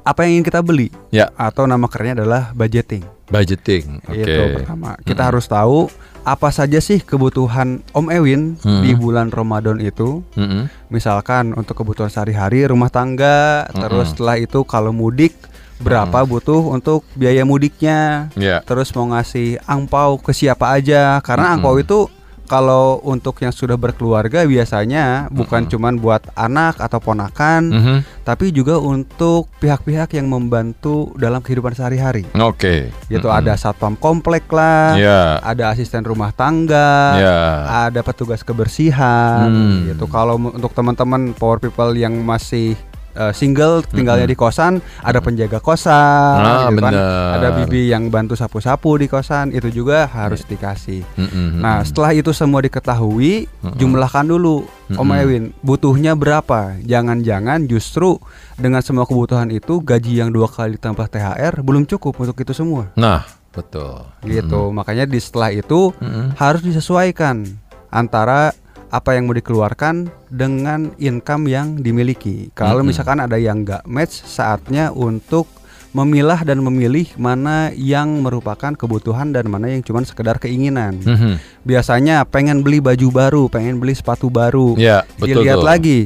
[0.01, 3.05] apa yang ingin kita beli Ya, atau nama kerennya adalah budgeting.
[3.27, 4.01] budgeting.
[4.03, 4.23] Oke.
[4.23, 4.97] Itu pertama.
[4.99, 5.85] Kita harus tahu
[6.23, 8.81] apa saja sih kebutuhan Om Ewin Hmm.
[8.81, 10.25] di bulan Ramadan itu.
[10.33, 10.65] Mm-mm.
[10.87, 15.37] Misalkan untuk kebutuhan sehari-hari rumah tangga, terus setelah itu kalau mudik
[15.77, 18.29] berapa butuh untuk biaya mudiknya.
[18.33, 18.61] Ya.
[18.61, 22.09] Terus mau ngasih angpau ke siapa aja karena angpau itu
[22.47, 27.97] kalau untuk yang sudah berkeluarga biasanya bukan cuman buat anak atau ponakan, Mhm.
[28.23, 32.23] tapi juga untuk pihak-pihak yang membantu dalam kehidupan sehari-hari.
[32.39, 32.87] Oke.
[33.11, 33.39] Gitu Mm-mm.
[33.43, 35.43] ada satpam komplek lah, Ya.
[35.43, 37.37] ada asisten rumah tangga, Ya.
[37.83, 39.91] ada petugas kebersihan Hmm.
[39.91, 40.07] gitu.
[40.07, 42.79] Kalau untuk teman-teman power people yang masih
[43.17, 46.93] uh, single tinggalnya di kosan, ada penjaga kosan, Ah, gitu kan.
[47.41, 51.01] Ada bibi yang bantu sapu-sapu di kosan, itu juga harus dikasih.
[51.17, 51.59] Mm-mm.
[51.59, 56.79] Nah, setelah itu semua diketahui, jumlahkan dulu Om Ewin, butuhnya berapa?
[56.79, 58.15] Jangan-jangan justru
[58.55, 62.87] dengan semua kebutuhan itu gaji yang dua kali tambah THR belum cukup untuk itu semua.
[62.95, 64.07] Nah, betul.
[64.23, 64.71] Gitu.
[64.71, 66.39] Makanya di setelah itu Mm-mm.
[66.39, 67.43] harus disesuaikan
[67.91, 68.55] antara
[68.87, 69.95] apa yang mau dikeluarkan
[70.27, 72.49] dengan income yang dimiliki.
[72.51, 72.89] Kalau Mm-mm.
[72.89, 75.47] misalkan ada yang nggak match, saatnya untuk
[75.89, 80.99] memilah dan memilih mana yang merupakan kebutuhan dan mana yang cuma sekedar keinginan.
[80.99, 81.41] Mhm.
[81.63, 84.77] Biasanya pengen beli baju baru, pengen beli sepatu baru.
[84.77, 85.41] Ya, betul.
[85.41, 85.65] Dilihat tuh.
[85.65, 85.99] lagi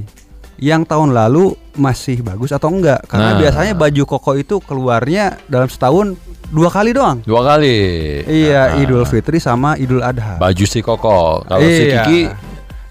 [0.58, 3.04] yang tahun lalu masih bagus atau enggak.
[3.06, 3.40] Karena Nah.
[3.42, 6.16] biasanya baju koko itu keluarnya dalam setahun
[6.48, 7.20] dua kali doang.
[7.22, 7.78] Dua kali.
[8.24, 8.80] Iya, Ah.
[8.80, 10.38] Idul Fitri sama Idul Adha.
[10.38, 11.42] Baju si Koko.
[11.42, 12.06] Kalau si Iya.
[12.06, 12.20] Kiki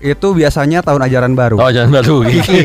[0.00, 1.60] itu biasanya tahun ajaran baru.
[1.60, 2.60] Oh jangan baru Kiki.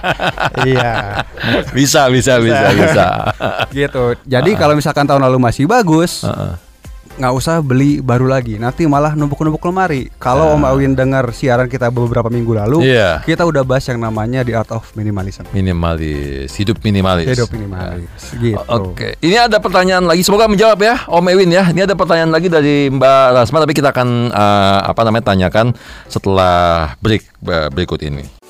[0.70, 1.26] iya.
[1.74, 3.06] bisa bisa bisa bisa.
[3.74, 4.14] gitu.
[4.22, 6.71] Jadi kalau misalkan tahun lalu masih bagus, Heeh.
[7.16, 8.56] Nggak usah beli baru lagi.
[8.56, 10.08] Nanti malah numpuk-numpuk lemari.
[10.16, 13.20] Kalau Om Awin dengar siaran kita beberapa minggu lalu, Iya.
[13.22, 15.44] kita udah bahas yang namanya The Art of Minimalism.
[15.52, 17.28] Minimalis, hidup minimalis.
[17.28, 18.08] Hidup minimalis.
[18.32, 18.56] Gitu.
[18.64, 20.24] Oke, ini ada pertanyaan lagi.
[20.24, 21.68] Semoga menjawab ya, Om Ewin ya.
[21.68, 25.76] Ini ada pertanyaan lagi dari Mbak Rasma, tapi kita akan eh, apa namanya tanyakan
[26.08, 28.41] setelah break eh, berikut ini.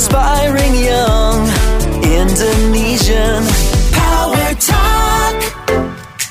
[0.00, 1.44] Inspiring young
[2.00, 3.44] Indonesian
[3.92, 5.36] Power Talk.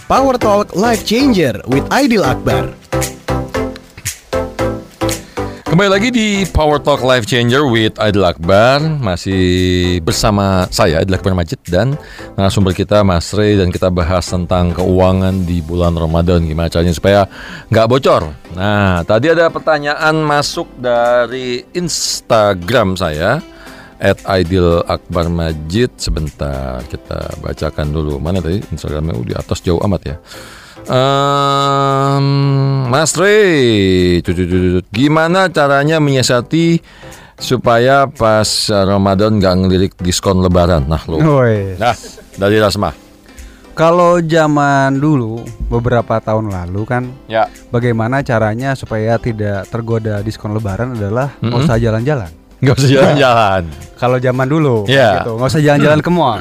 [0.09, 2.73] Power Talk Life Changer with Aidil Akbar.
[5.69, 11.37] Kembali lagi di Power Talk Life Changer with Aidil Akbar Masih bersama saya Aidil Akbar
[11.37, 11.93] Majid Dan
[12.33, 17.29] narasumber kita Mas Ray Dan kita bahas tentang keuangan di bulan Ramadan Gimana caranya supaya
[17.69, 23.58] nggak bocor Nah tadi ada pertanyaan masuk dari Instagram saya
[23.99, 29.79] At Aidil Akbar Majid Sebentar kita bacakan dulu Mana tadi Instagramnya Oh, di atas jauh
[29.83, 30.15] amat ya
[30.89, 32.25] Ehm,
[32.87, 34.23] Mas tut.
[34.89, 36.81] gimana caranya menyiasati
[37.37, 40.87] supaya pas Ramadan nggak ngelirik diskon Lebaran?
[40.87, 41.19] Nah, lo.
[41.77, 41.93] Nah,
[42.35, 42.91] dari Rasma.
[43.75, 47.47] Kalau zaman dulu beberapa tahun lalu kan Ya.
[47.69, 51.63] bagaimana caranya supaya tidak tergoda diskon lebaran adalah nggak Mm-mm.
[51.63, 52.31] usah jalan-jalan.
[52.59, 53.63] Nggak usah jalan-jalan.
[53.95, 55.19] Kalau zaman dulu Iya.
[55.19, 56.39] gitu, nggak usah jalan-jalan ke mall.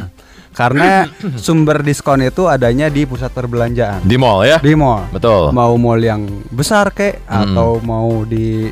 [0.50, 1.06] Karena
[1.38, 4.02] sumber diskon itu adanya di pusat perbelanjaan.
[4.02, 4.58] Di mall ya.
[4.58, 5.06] Di mall.
[5.08, 5.54] Betul.
[5.54, 7.54] Mau mall yang besar kek Mm.
[7.54, 8.66] atau mau di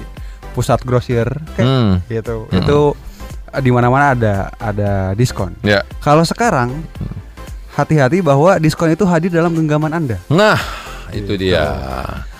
[0.50, 2.02] pusat grosir kek Hmm.
[2.06, 2.50] gitu.
[2.50, 2.58] Mm.
[2.58, 2.78] Itu
[3.46, 5.54] eh, di mana-mana ada ada diskon.
[5.62, 5.86] Ya.
[6.00, 6.74] Kalau sekarang
[7.72, 10.18] hati-hati bahwa diskon itu hadir dalam genggaman Anda.
[10.26, 10.58] Nah,
[11.12, 11.70] itu dia.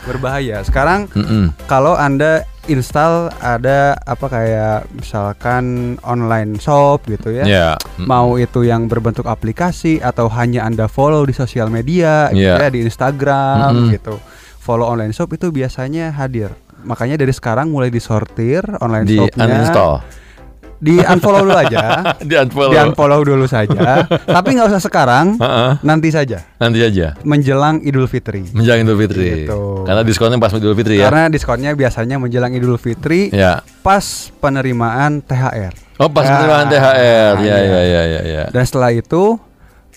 [0.03, 0.62] Berbahaya.
[0.62, 1.55] Sekarang Mm-mm.
[1.66, 5.64] kalau Anda install ada apa kayak misalkan
[6.02, 7.44] online shop gitu ya.
[7.46, 7.68] Ya.
[7.96, 8.07] Mm.
[8.07, 12.59] Mau itu yang berbentuk aplikasi atau hanya Anda follow di sosial media gitu Iya.
[12.61, 13.90] ya di Instagram Mm-mm.
[13.94, 14.18] gitu.
[14.59, 16.50] Follow online shop itu biasanya hadir.
[16.83, 19.94] Makanya dari sekarang mulai disortir online Di shopnya uninstall.
[20.76, 21.82] Di unfollow dulu aja.
[22.28, 22.68] Di unfollow.
[22.68, 24.04] Di unfollow dulu saja.
[24.36, 25.40] Tapi nggak usah sekarang,
[25.80, 27.16] nanti saja Nanti aja.
[27.22, 28.44] menjelang Idul Fitri.
[28.52, 29.44] Menjelang Idul Fitri.
[29.44, 29.84] Gitu.
[29.84, 31.08] Karena diskonnya pas Idul Fitri ya.
[31.08, 33.64] Karena diskonnya biasanya menjelang Idul Fitri Ya.
[33.80, 34.04] pas
[34.36, 35.72] penerimaan THR.
[35.96, 37.34] Oh pas Ya, penerimaan THR.
[37.40, 38.42] Ya ya ya ya ya.
[38.50, 39.40] Dan setelah itu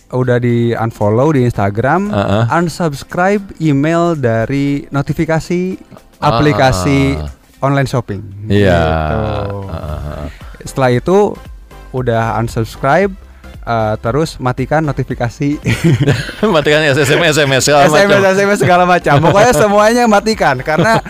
[0.09, 2.43] udah di unfollow di Instagram, Uh-uh.
[2.51, 5.77] unsubscribe email dari notifikasi
[6.19, 7.19] aplikasi
[7.59, 8.21] online shopping.
[8.21, 8.49] Ah.
[8.49, 8.79] Iya.
[8.79, 9.19] Gitu.
[9.67, 10.48] Heeh.
[10.63, 11.33] Setelah itu
[11.89, 13.11] udah unsubscribe
[13.65, 15.57] eh, terus matikan notifikasi
[16.55, 18.23] Matikan SMS SMS SMS.
[18.37, 19.17] SMS segala macam.
[19.19, 21.01] Pokoknya semuanya matikan karena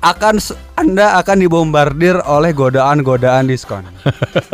[0.00, 0.38] akan
[0.76, 3.80] Anda akan dibombardir oleh godaan-godaan diskon.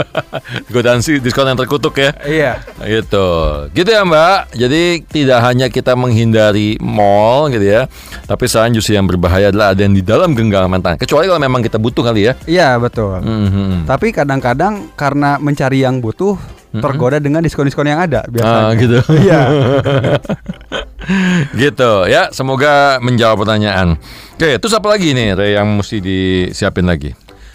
[0.74, 2.14] Godaan sih diskon yang terkutuk ya.
[2.22, 2.62] iya.
[2.78, 3.26] Gitu.
[3.74, 4.54] Gitu ya Mbak.
[4.54, 7.90] Jadi tidak hanya kita menghindari mall gitu ya.
[8.30, 11.02] Tapi sekarang justru yang berbahaya adalah ada yang di dalam genggaman tangan.
[11.02, 12.32] Kecuali kalau memang kita butuh kali ya.
[12.46, 13.18] Iya, betul.
[13.18, 13.90] Mhm.
[13.90, 16.38] Tapi kadang-kadang karena mencari yang butuh
[16.72, 18.64] tergoda dengan diskon-diskon yang ada biasanya.
[18.64, 18.98] Ah, gitu.
[19.22, 19.40] Iya.
[21.62, 22.30] gitu ya.
[22.30, 23.98] Semoga menjawab pertanyaan.
[24.34, 27.12] Oke, terus apa lagi nih Ray, yang mesti disiapin lagi?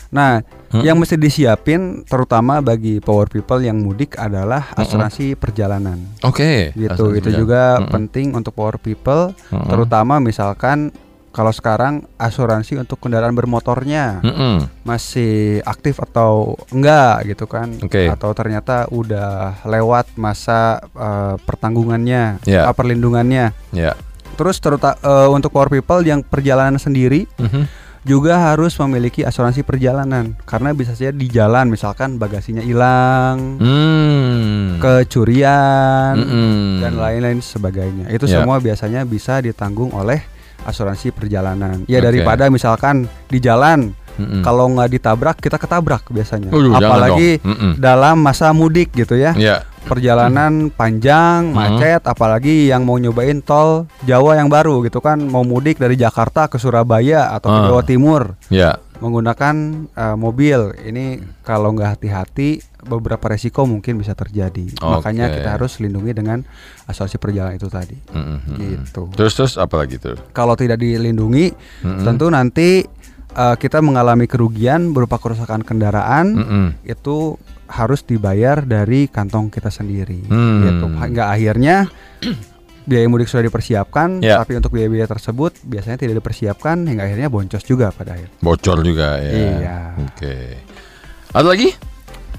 [0.08, 0.40] Nah,
[0.72, 6.00] yang mesti disiapin terutama bagi power people yang mudik adalah asuransi perjalanan.
[6.24, 6.72] Oke.
[6.72, 6.88] Gitu.
[6.88, 7.40] asuransi Itu perjalanan.
[7.40, 7.92] juga Mm-mm.
[7.92, 9.68] penting untuk power people Mm-mm.
[9.68, 10.92] terutama misalkan
[11.38, 14.66] kalau sekarang asuransi untuk kendaraan bermotornya Mm-mm.
[14.82, 18.10] masih aktif atau enggak gitu kan Oke.
[18.10, 22.66] atau ternyata udah lewat masa eh, pertanggungannya Ya.
[22.66, 23.94] eh, perlindungannya Ya.
[24.34, 24.98] terus terutama
[25.30, 27.86] untuk power people yang perjalanan sendiri Mhm.
[28.02, 34.80] juga harus memiliki asuransi perjalanan karena bisa saja di jalan misalkan bagasinya hilang Hmm.
[34.80, 36.82] kecurian Mm-mm.
[36.82, 38.40] dan lain-lain sebagainya itu Ya.
[38.40, 40.24] semua biasanya bisa ditanggung oleh
[40.68, 42.06] asuransi perjalanan ya Oke.
[42.06, 44.42] daripada misalkan di jalan Mm-mm.
[44.42, 47.48] kalau nggak ditabrak kita ketabrak biasanya Waduh, jangan apalagi dong.
[47.48, 47.72] Mm-mm.
[47.78, 49.64] dalam masa mudik gitu ya Ya.
[49.88, 51.56] perjalanan panjang Hmm.
[51.56, 56.46] macet apalagi yang mau nyobain tol Jawa yang baru gitu kan mau mudik dari Jakarta
[56.46, 57.66] ke Surabaya atau ke Ah.
[57.68, 58.82] Jawa Timur Ya.
[58.98, 59.56] menggunakan
[59.90, 61.06] eh, mobil ini
[61.42, 65.36] kalau nggak hati-hati beberapa resiko mungkin bisa terjadi makanya Oke.
[65.36, 66.46] kita harus lindungi dengan
[66.86, 68.38] asuransi perjalanan itu tadi Mm-mm.
[68.56, 70.14] gitu Terus terus apa lagi tuh?
[70.30, 72.06] kalau tidak dilindungi Mm-mm.
[72.06, 72.86] tentu nanti
[73.30, 76.66] eh, kita mengalami kerugian berupa kerusakan kendaraan Mm-mm.
[76.84, 77.34] itu
[77.68, 80.64] harus dibayar dari kantong kita sendiri Hmm.
[80.64, 81.92] gitu hingga akhirnya
[82.84, 84.40] biaya mudik sudah dipersiapkan Ya.
[84.40, 89.20] tapi untuk biaya-biaya tersebut biasanya tidak dipersiapkan hingga akhirnya boncos juga pada akhir Bocor juga
[89.20, 89.32] ya.
[89.34, 89.78] Iya.
[90.00, 90.36] Oke.
[91.36, 91.70] Ada lagi?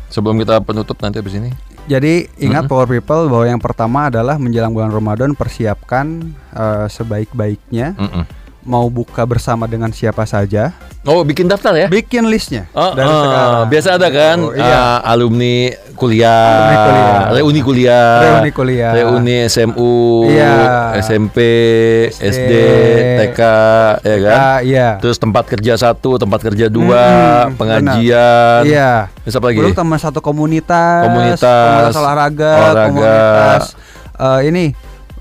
[0.08, 1.52] Sebelum kita penutup nanti habis ini.
[1.84, 6.20] jadi ingat power people bahwa yang pertama adalah menjelang bulan Ramadan persiapkan
[6.52, 8.24] eh, sebaik-baiknya Mm-mm.
[8.64, 10.76] mau buka bersama dengan siapa saja
[11.08, 11.86] Oh, bikin daftar ya?
[11.88, 15.00] bikin listnya Oh, dari oh, sekarang biasa ada kan Oh, iya.
[15.00, 15.56] uh, alumni
[15.94, 17.24] kuliah, Alumni kuliah.
[17.32, 18.90] reuni kuliah, Reuni kuliah.
[18.92, 19.96] reuni SMU,
[20.28, 20.52] Iya.
[21.00, 21.36] SMP,
[22.12, 22.52] SD, SD,
[23.18, 23.40] TK,
[23.98, 24.38] ya kan?
[24.38, 27.02] Ah, iya Terus tempat kerja satu, tempat kerja dua,
[27.48, 29.58] Mm-mm, pengajian, iya Terus apa lagi?
[29.58, 32.84] Belum teman satu komunitas, Komunitas, olahraga, olahraga.
[32.86, 33.62] komunitas
[34.14, 34.64] eh, ini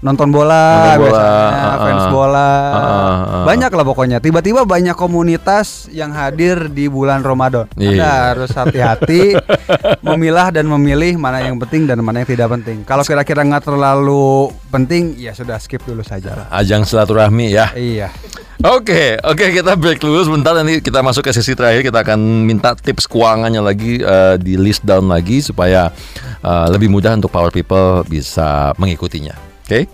[0.07, 1.83] nonton bola, Nonton bola, biasanya, uh-uh.
[1.83, 3.43] fans bola, Uh-uh, uh-uh.
[3.43, 4.17] banyak lah pokoknya.
[4.23, 7.67] Tiba-tiba banyak komunitas yang hadir di bulan Ramadan.
[7.75, 7.91] Iya.
[7.91, 9.35] Anda harus hati-hati
[10.07, 12.87] memilah dan memilih mana yang penting dan mana yang tidak penting.
[12.87, 16.47] Kalau kira-kira nggak terlalu penting, ya sudah skip dulu saja.
[16.47, 17.75] Ajang silaturahmi ya.
[17.75, 18.09] Iya.
[18.57, 22.73] Oke, oke kita break dulu sebentar nanti kita masuk ke sesi terakhir kita akan minta
[22.73, 25.93] tips keuangannya lagi eh, di list down lagi supaya
[26.41, 29.37] eh, lebih mudah untuk power people bisa mengikutinya.
[29.67, 29.89] Oke?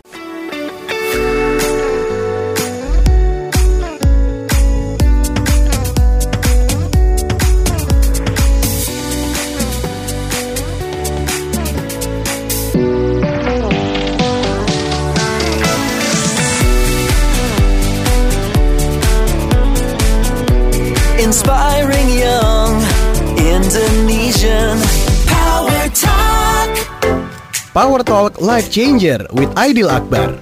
[27.73, 30.37] Power Talk Life Changer with Aidil Akbar.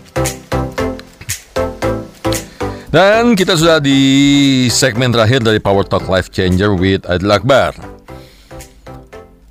[2.92, 7.72] Dan kita sudah di segmen terakhir dari Power Talk Life Changer with Adil Akbar.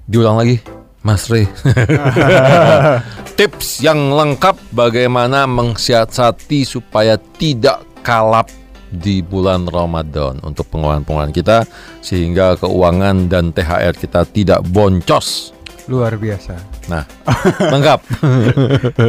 [0.05, 0.61] Diulang lagi,
[1.01, 1.49] Mas Rey.
[3.41, 8.53] Tips yang lengkap bagaimana mensiasati supaya tidak kalap
[8.93, 11.65] di bulan Ramadan untuk pengeluaran-pengeluaran kita
[12.05, 15.57] sehingga keuangan dan THR kita tidak boncos.
[15.89, 16.70] Luar biasa.
[16.87, 17.05] Nah,
[17.75, 18.01] lengkap.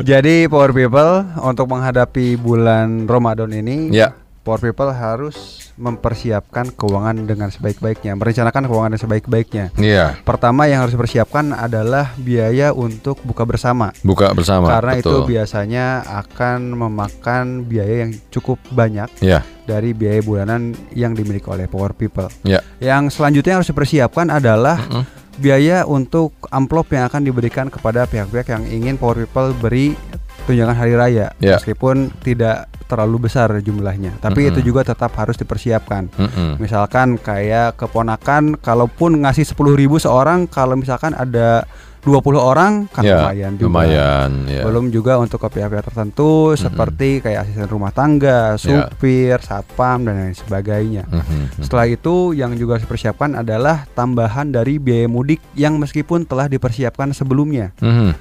[0.01, 4.11] Jadi power people untuk menghadapi bulan Ramadan ini ya.
[4.41, 5.37] Power people harus
[5.77, 9.65] mempersiapkan keuangan dengan sebaik-baiknya, merencanakan keuangan dengan sebaik-baiknya.
[9.77, 13.93] Iya, Pertama yang harus dipersiapkan adalah biaya untuk buka bersama.
[14.01, 14.65] buka bersama.
[14.67, 15.29] Karena itu betul.
[15.29, 15.85] biasanya
[16.25, 22.25] akan memakan biaya yang cukup banyak Iya, dari biaya bulanan yang dimiliki oleh Power People.
[22.41, 22.65] iya.
[22.77, 25.05] Yang selanjutnya yang harus dipersiapkan adalah Mm-mm.
[25.41, 29.97] Biaya untuk amplop yang akan diberikan kepada pihak-pihak yang ingin Power People beri
[30.45, 31.57] tunjangan hari raya, Ya.
[31.57, 34.51] meskipun tidak terlalu besar jumlahnya, tapi Mm-mm.
[34.51, 36.11] itu juga tetap harus dipersiapkan.
[36.11, 36.59] Mm-mm.
[36.59, 41.63] Misalkan kayak keponakan, kalaupun ngasih 10.000 ribu seorang, kalau misalkan ada
[42.01, 43.65] 20 orang kan Ya, lumayan juga.
[43.69, 44.29] lumayan.
[44.49, 44.65] Ya.
[44.65, 50.33] Belum juga untuk ke pihak-pihak tertentu seperti kayak asisten rumah tangga, supir, satpam dan lain
[50.33, 51.05] sebagainya.
[51.05, 51.61] Mhm.
[51.61, 57.13] Setelah itu yang juga harus dipersiapkan adalah tambahan dari biaya mudik yang meskipun telah dipersiapkan
[57.13, 58.17] sebelumnya, Mhm.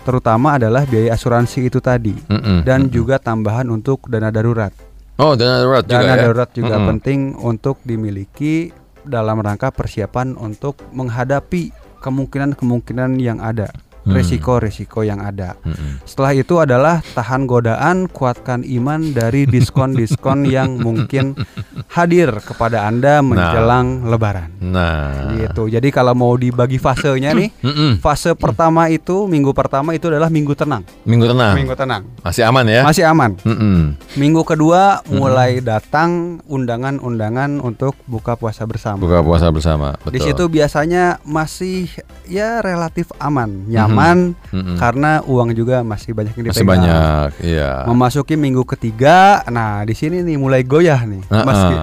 [0.00, 2.64] terutama adalah biaya asuransi itu tadi Mhm.
[2.64, 2.90] dan Mhm.
[2.90, 4.72] juga tambahan untuk dana darurat.
[5.18, 6.20] Oh, dana darurat juga Dana ya.
[6.24, 6.86] darurat juga Mhm.
[6.88, 8.72] penting untuk dimiliki
[9.04, 13.70] dalam rangka persiapan untuk menghadapi kemungkinan-kemungkinan yang ada,
[14.08, 14.16] Hmm.
[14.16, 15.60] resiko-resiko yang ada.
[15.68, 16.00] Mhm.
[16.08, 21.36] Setelah itu adalah tahan godaan, kuatkan iman dari diskon-diskon yang mungkin
[21.88, 24.52] hadir kepada Anda menjelang lebaran.
[24.60, 25.32] Nah.
[25.34, 25.72] Gitu.
[25.72, 27.48] Jadi kalau mau dibagi fasenya nih,
[28.04, 30.84] fase pertama itu minggu pertama itu adalah minggu tenang.
[31.08, 31.54] Minggu tenang.
[31.56, 32.02] Minggu tenang.
[32.20, 32.82] Masih aman ya?
[32.84, 33.30] Masih aman.
[33.40, 33.80] Mhm.
[34.20, 39.00] Minggu kedua mulai datang undangan-undangan untuk buka puasa bersama.
[39.00, 39.96] Buka puasa bersama.
[40.04, 40.12] Betul.
[40.12, 41.88] Di situ biasanya masih
[42.28, 44.36] ya relatif aman, nyaman
[44.76, 46.84] karena uang juga masih banyak yang masih dipegang.
[46.84, 47.28] banyak.
[47.40, 47.72] Iya.
[47.88, 51.24] Memasuki minggu ketiga, nah di sini nih mulai goyah nih.
[51.32, 51.74] Meski.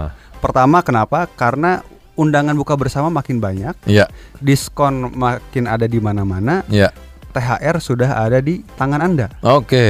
[0.45, 1.25] Pertama kenapa?
[1.33, 1.81] Karena
[2.15, 4.07] undangan buka bersama makin banyak, Iya,
[4.39, 6.93] diskon makin ada di mana-mana, iya.
[7.35, 9.27] THR sudah ada di tangan Anda.
[9.43, 9.83] Oke.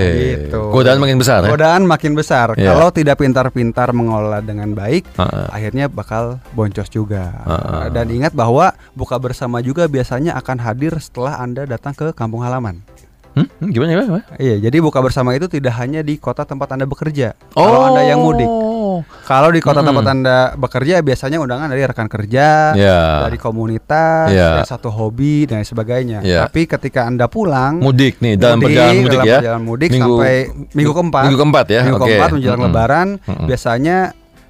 [0.49, 0.57] Gitu.
[0.73, 1.53] Godaan makin besar ya.
[1.53, 2.57] Godaan makin besar.
[2.57, 2.73] Iya.
[2.73, 5.45] Kalau tidak pintar-pintar mengelola dengan baik, Heeh.
[5.53, 7.45] akhirnya bakal boncos juga.
[7.45, 7.85] Ah, ah.
[7.93, 12.81] Dan ingat bahwa buka bersama juga biasanya akan hadir setelah Anda datang ke kampung halaman.
[13.35, 13.51] Hmm?
[13.61, 14.07] Gimana gimana?
[14.07, 14.25] gimana?
[14.39, 17.35] Iya, jadi buka bersama itu tidak hanya di kota tempat Anda bekerja.
[17.53, 18.47] Kalau Anda yang mudik.
[19.23, 19.89] Kalau di kota Mm-mm.
[19.89, 23.25] tempat Anda bekerja biasanya undangan dari rekan kerja, Ya.
[23.25, 24.55] dari komunitas, Ya.
[24.55, 26.21] dari satu hobi dan sebagainya.
[26.21, 26.45] Ya.
[26.45, 29.37] Tapi ketika Anda pulang Mudik nih dalam perjalanan mudik dalam ya.
[29.37, 30.33] perjalanan mudik sampai
[30.71, 31.21] minggu keempat.
[31.25, 31.81] Minggu keempat ya.
[31.83, 32.71] Minggu keempat menjelang Mm-mm.
[32.71, 33.47] lebaran Mm-mm.
[33.47, 33.97] biasanya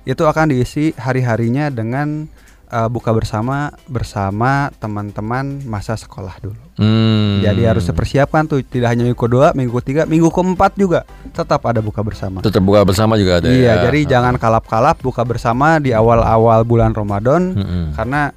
[0.03, 2.29] itu akan diisi hari-harinya dengan
[2.67, 6.58] uh, buka bersama bersama teman-teman masa sekolah dulu.
[6.75, 7.39] Hmm.
[7.39, 11.80] Jadi harus dipersiapkan tuh tidak hanya minggu kedua, minggu ketiga, minggu keempat juga tetap ada
[11.80, 12.39] buka bersama.
[12.39, 13.84] tetap buka bersama juga ada Iya, ya.
[13.84, 17.86] jadi jangan kalap-kalap buka bersama di awal-awal bulan Ramadan Mm-mm.
[17.93, 18.32] karena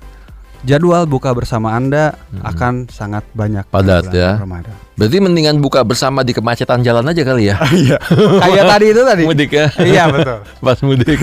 [0.60, 4.38] jadwal buka bersama Anda akan sangat banyak Padat ya.
[4.38, 4.74] Ramadan.
[4.94, 7.56] Berarti mendingan buka bersama di kemacetan jalan aja kali ya.
[7.70, 7.96] Iya.
[8.42, 9.22] Kayak tadi itu tadi.
[9.24, 9.66] mudik ya.
[9.78, 10.38] Iya, betul.
[10.66, 11.18] Pas mudik.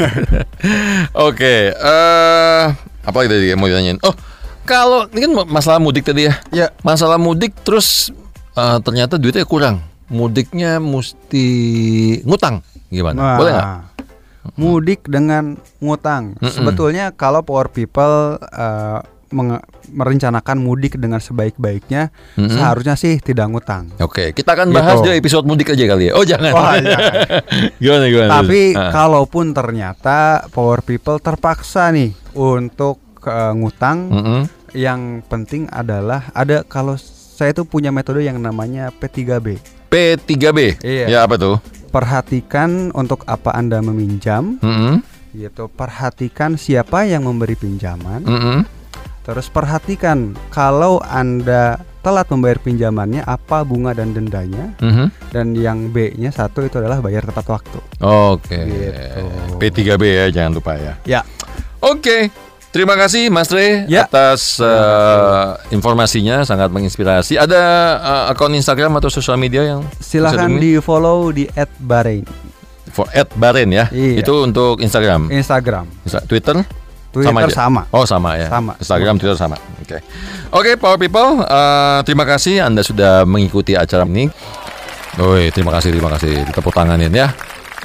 [1.28, 2.66] Oke, eh
[3.06, 4.02] apa tadi yang mau ditanyain?
[4.02, 4.14] Oh,
[4.66, 6.34] kalau ini kan masalah mudik tadi ya.
[6.50, 6.68] Ya.
[6.82, 8.10] Masalah mudik terus
[8.54, 9.86] eh, ternyata duitnya kurang.
[10.06, 11.46] Mudiknya mesti
[12.26, 12.62] ngutang.
[12.90, 13.18] Gimana?
[13.18, 13.70] Nah, Boleh nggak?
[14.56, 16.38] Mudik dengan ngutang.
[16.38, 16.54] Mm-mm.
[16.54, 19.15] Sebetulnya kalau poor people eh, menge-
[19.86, 22.50] merencanakan mudik dengan sebaik-baiknya, Mm-mm.
[22.50, 23.92] seharusnya sih tidak ngutang.
[23.98, 25.08] Oke, kita akan bahas Gitu.
[25.08, 26.14] di episode mudik aja kali ya.
[26.14, 26.52] Oh, jangan.
[26.52, 27.12] Wah, jangan.
[27.82, 28.32] gimana gimana?
[28.34, 28.92] Tapi Ah.
[28.92, 30.18] kalaupun ternyata
[30.50, 34.42] poor people terpaksa nih untuk eh, ngutang, Mm-mm.
[34.72, 39.58] yang penting adalah ada kalau saya tuh punya metode yang namanya P3B.
[39.88, 40.80] P3B.
[40.80, 41.06] Iya.
[41.08, 41.58] Ya apa tuh?
[41.90, 45.00] Perhatikan untuk apa Anda meminjam, Mm-mm.
[45.34, 45.66] gitu.
[45.68, 48.22] Perhatikan siapa yang memberi pinjaman.
[48.22, 48.58] Mm-mm.
[49.26, 55.34] Terus perhatikan kalau Anda telat membayar pinjamannya apa bunga dan dendanya Mhm.
[55.34, 57.82] dan yang B-nya satu itu adalah bayar tepat waktu.
[57.98, 58.54] Oke.
[58.54, 59.26] Gitu.
[59.58, 60.94] P3B ya, jangan lupa ya.
[61.04, 61.22] Ya.
[61.82, 62.30] Oke.
[62.70, 64.04] Terima kasih Mas Re Ya.
[64.04, 67.40] atas eh, informasinya sangat menginspirasi.
[67.40, 67.64] Ada
[67.98, 71.48] eh, akun Instagram atau sosial media yang Silahkan di follow di
[71.82, 72.28] @bahrain
[72.92, 73.90] for @baren ya.
[73.90, 74.22] Iya.
[74.22, 75.32] Itu untuk Instagram.
[75.32, 76.22] Instagram, Insta-
[77.16, 77.56] Twitter aja?
[77.56, 77.88] sama.
[77.96, 78.52] Oh sama ya.
[78.52, 78.76] Sama.
[78.76, 79.56] Instagram, Twitter sama.
[79.80, 80.04] Oke.
[80.52, 84.28] Oke, Power People, eh, terima kasih Anda sudah mengikuti acara ini.
[85.16, 86.44] Woi, terima kasih, terima kasih.
[86.52, 87.32] Tepuk tanganin ya.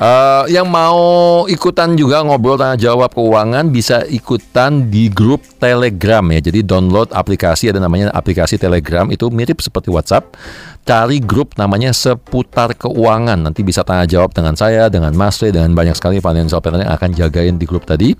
[0.00, 6.40] Eh, yang mau ikutan juga ngobrol tanya jawab keuangan bisa ikutan di grup Telegram ya.
[6.40, 10.32] Jadi download aplikasi ada namanya aplikasi Telegram itu mirip seperti WhatsApp.
[10.80, 13.38] Cari grup namanya seputar keuangan.
[13.38, 16.94] Nanti bisa tanya jawab dengan saya, dengan Mas Re, dengan banyak sekali financial planner yang
[16.96, 18.16] akan jagain di grup tadi.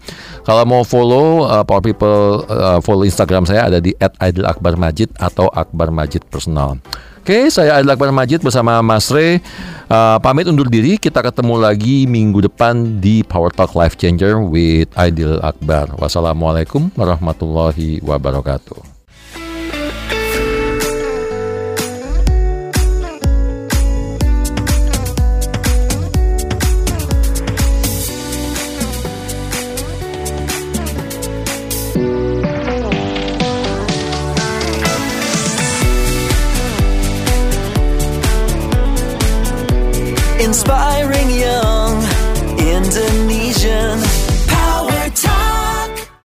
[0.47, 5.91] Kalau mau follow uh, Power People uh, follow Instagram saya ada di @aidilakbarmajid atau Akbar
[5.91, 6.79] Majid Personal.
[7.21, 9.45] Oke, saya Adil Akbar Majid bersama Mas Re
[9.93, 10.97] uh, pamit undur diri.
[10.97, 15.93] Kita ketemu lagi minggu depan di Power Talk Life Changer with Aidil Akbar.
[16.01, 18.90] Wassalamualaikum warahmatullahi wabarakatuh.